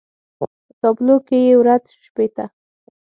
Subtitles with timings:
[0.37, 0.45] په
[0.81, 2.45] تابلو کې يې ورځ شپې ته